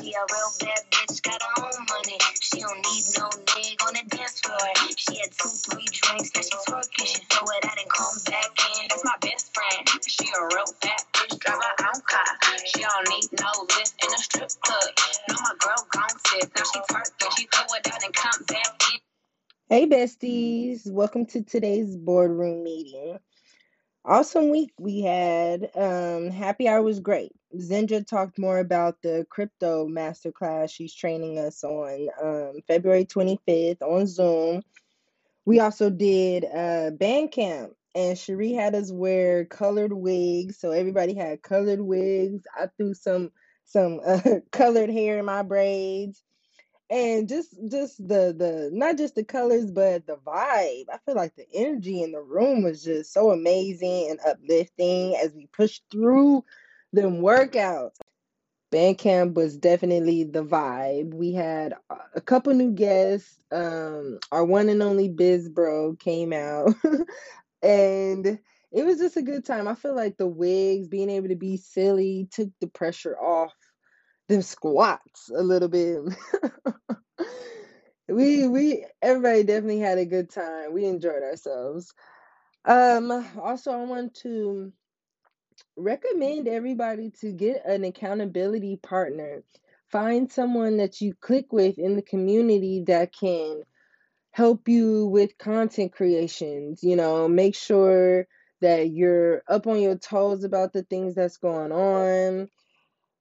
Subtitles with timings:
[0.00, 2.18] She a real bad bitch, got her own money.
[2.40, 4.58] She don't need no nigga on the dance floor.
[4.96, 6.50] She had two, three drinks, now she
[7.30, 8.88] throw it out and come back in.
[8.88, 9.88] That's my best friend.
[10.06, 12.30] She a real bad bitch, drive her own car.
[12.66, 14.90] She don't need no lift in a strip club.
[15.30, 16.50] My girl gon' tip.
[16.56, 19.00] Now she twerking, she throw it out and come back in.
[19.68, 23.18] Hey besties, welcome to today's boardroom meeting.
[24.06, 25.70] Awesome week we had.
[25.76, 27.32] Um, happy hour was great.
[27.56, 34.08] Zinja talked more about the crypto masterclass she's training us on um, February 25th on
[34.08, 34.62] Zoom.
[35.46, 40.58] We also did uh, band camp, and Cherie had us wear colored wigs.
[40.60, 42.42] So everybody had colored wigs.
[42.56, 43.32] I threw some
[43.66, 44.20] some uh,
[44.52, 46.22] colored hair in my braids
[46.90, 50.84] and just just the the not just the colors but the vibe.
[50.92, 55.32] I feel like the energy in the room was just so amazing and uplifting as
[55.34, 56.44] we pushed through
[56.92, 57.96] them workouts.
[58.72, 61.14] Bandcamp was definitely the vibe.
[61.14, 61.74] We had
[62.14, 63.40] a couple new guests.
[63.50, 66.74] Um our one and only biz bro came out.
[67.62, 68.38] And
[68.72, 69.66] it was just a good time.
[69.66, 73.54] I feel like the wigs being able to be silly took the pressure off
[74.28, 76.00] them squats a little bit.
[78.08, 80.72] we we everybody definitely had a good time.
[80.72, 81.92] We enjoyed ourselves.
[82.64, 83.10] Um
[83.40, 84.72] also I want to
[85.76, 89.42] recommend everybody to get an accountability partner.
[89.90, 93.62] Find someone that you click with in the community that can
[94.32, 98.26] help you with content creations, you know, make sure
[98.60, 102.48] that you're up on your toes about the things that's going on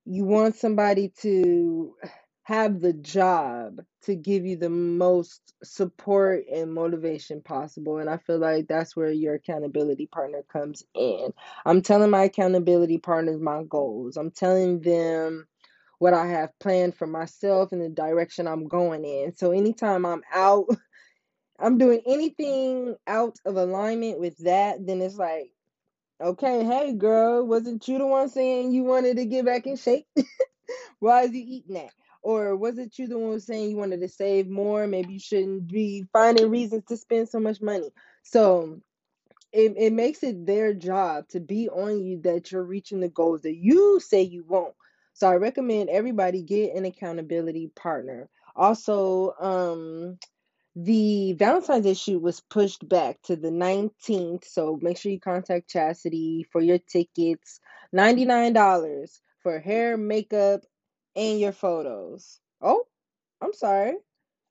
[0.05, 1.95] you want somebody to
[2.43, 7.97] have the job to give you the most support and motivation possible.
[7.97, 11.33] And I feel like that's where your accountability partner comes in.
[11.65, 15.47] I'm telling my accountability partners my goals, I'm telling them
[15.99, 19.35] what I have planned for myself and the direction I'm going in.
[19.35, 20.65] So anytime I'm out,
[21.59, 25.51] I'm doing anything out of alignment with that, then it's like,
[26.21, 30.07] Okay, hey girl, wasn't you the one saying you wanted to get back in shape?
[30.99, 31.91] Why is you eating that?
[32.23, 34.87] Or was it you the one saying you wanted to save more?
[34.87, 37.91] Maybe you shouldn't be finding reasons to spend so much money.
[38.23, 38.81] So
[39.51, 43.41] it, it makes it their job to be on you that you're reaching the goals
[43.41, 44.73] that you say you want.
[45.13, 48.29] So I recommend everybody get an accountability partner.
[48.55, 50.17] Also, um,
[50.75, 56.45] the Valentine's issue was pushed back to the 19th, so make sure you contact Chastity
[56.51, 57.61] for your tickets.
[57.95, 60.61] $99 for hair, makeup,
[61.15, 62.39] and your photos.
[62.61, 62.85] Oh,
[63.41, 63.95] I'm sorry.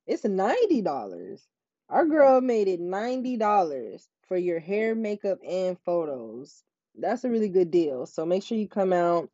[0.07, 1.41] It's $90.
[1.89, 6.63] Our girl made it $90 for your hair, makeup, and photos.
[6.95, 8.07] That's a really good deal.
[8.07, 9.29] So make sure you come out.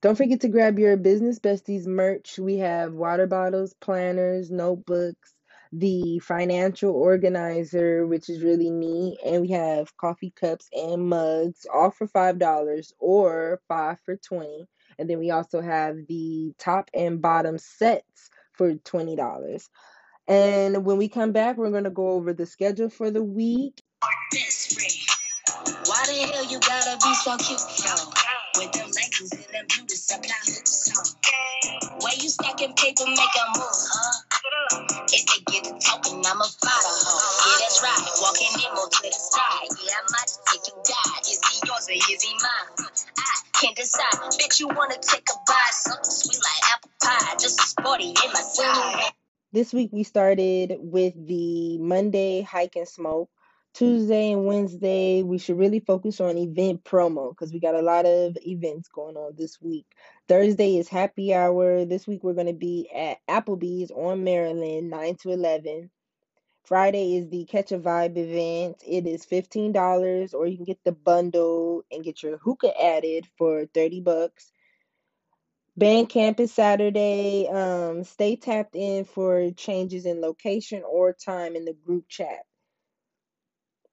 [0.00, 2.38] Don't forget to grab your business besties merch.
[2.38, 5.33] We have water bottles, planners, notebooks,
[5.76, 9.18] the financial organizer, which is really neat.
[9.26, 14.66] And we have coffee cups and mugs, all for $5 or 5 for 20
[14.98, 19.68] And then we also have the top and bottom sets for $20.
[20.28, 23.82] And when we come back, we're going to go over the schedule for the week.
[25.86, 27.94] Why the hell you gotta be so cute, yo?
[28.56, 31.06] With them leggings and them beauty supply the song.
[32.00, 34.23] Where you stacking paper, make a move, huh?
[42.06, 44.38] I can't decide.
[44.38, 45.72] Bet you wanna take a bite.
[45.72, 47.36] Something sweet like apple pie.
[47.38, 49.12] Just sporty in my side.
[49.52, 53.30] This week we started with the Monday hike and smoke.
[53.72, 58.06] Tuesday and Wednesday, we should really focus on event promo because we got a lot
[58.06, 59.86] of events going on this week.
[60.28, 61.84] Thursday is happy hour.
[61.84, 65.90] This week we're going to be at Applebee's on Maryland, 9 to 11.
[66.64, 68.82] Friday is the Catch a Vibe event.
[68.86, 73.66] It is $15 or you can get the bundle and get your hookah added for
[73.66, 74.50] 30 bucks.
[75.76, 77.48] Band camp is Saturday.
[77.48, 82.44] Um, stay tapped in for changes in location or time in the group chat.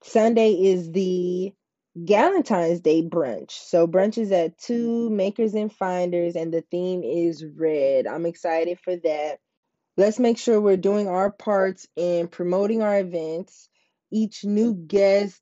[0.03, 1.53] Sunday is the
[1.97, 3.51] Galentine's Day brunch.
[3.51, 8.07] So brunch is at two makers and finders, and the theme is red.
[8.07, 9.39] I'm excited for that.
[9.97, 13.69] Let's make sure we're doing our parts in promoting our events.
[14.11, 15.41] Each new guest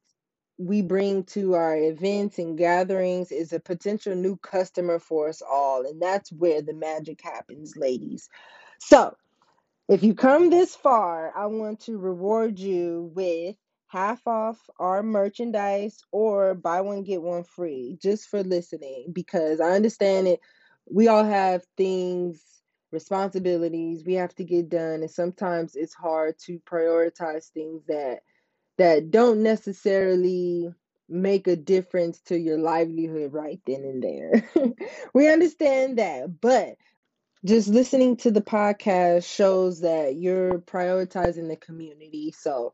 [0.58, 5.86] we bring to our events and gatherings is a potential new customer for us all,
[5.86, 8.28] and that's where the magic happens, ladies.
[8.80, 9.16] So,
[9.88, 13.56] if you come this far, I want to reward you with
[13.88, 19.72] half off our merchandise or buy one get one free just for listening because I
[19.72, 20.40] understand it
[20.92, 22.44] we all have things
[22.92, 28.22] responsibilities we have to get done and sometimes it's hard to prioritize things that
[28.78, 30.74] that don't necessarily
[31.10, 34.50] make a difference to your livelihood right then and there.
[35.14, 36.76] we understand that, but
[37.46, 42.34] just listening to the podcast shows that you're prioritizing the community.
[42.38, 42.74] So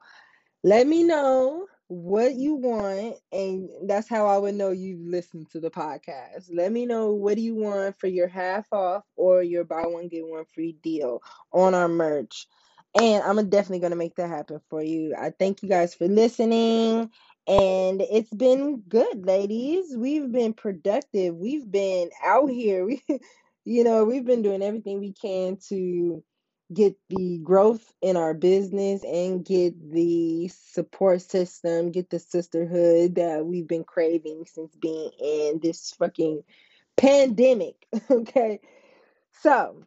[0.63, 5.59] let me know what you want, and that's how I would know you've listened to
[5.59, 6.49] the podcast.
[6.51, 10.07] Let me know what do you want for your half off or your buy one
[10.07, 11.21] get one free deal
[11.53, 12.47] on our merch.
[12.99, 15.15] And I'm definitely gonna make that happen for you.
[15.19, 17.11] I thank you guys for listening.
[17.47, 19.95] And it's been good, ladies.
[19.95, 21.35] We've been productive.
[21.35, 22.85] We've been out here.
[23.67, 26.23] We, you know, we've been doing everything we can to
[26.73, 33.45] get the growth in our business and get the support system, get the sisterhood that
[33.45, 36.43] we've been craving since being in this fucking
[36.97, 37.75] pandemic.
[38.11, 38.59] okay.
[39.41, 39.83] So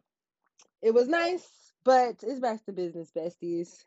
[0.81, 1.47] it was nice,
[1.83, 3.83] but it's back to business, besties.